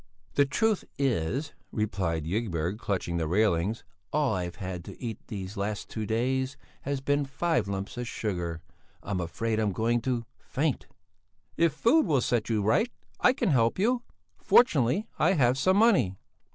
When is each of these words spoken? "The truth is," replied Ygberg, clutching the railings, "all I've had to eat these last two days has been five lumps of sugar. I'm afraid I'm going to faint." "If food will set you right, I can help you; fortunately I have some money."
"The 0.33 0.47
truth 0.47 0.83
is," 0.97 1.53
replied 1.71 2.25
Ygberg, 2.25 2.79
clutching 2.79 3.17
the 3.17 3.27
railings, 3.27 3.83
"all 4.11 4.33
I've 4.33 4.55
had 4.55 4.83
to 4.85 4.99
eat 4.99 5.19
these 5.27 5.57
last 5.57 5.89
two 5.91 6.07
days 6.07 6.57
has 6.81 7.01
been 7.01 7.23
five 7.23 7.67
lumps 7.67 7.97
of 7.99 8.07
sugar. 8.07 8.63
I'm 9.03 9.21
afraid 9.21 9.59
I'm 9.59 9.71
going 9.73 10.01
to 10.01 10.25
faint." 10.39 10.87
"If 11.55 11.73
food 11.73 12.07
will 12.07 12.21
set 12.21 12.49
you 12.49 12.63
right, 12.63 12.91
I 13.19 13.31
can 13.33 13.49
help 13.49 13.77
you; 13.77 14.01
fortunately 14.39 15.07
I 15.19 15.33
have 15.33 15.55
some 15.55 15.77
money." 15.77 16.15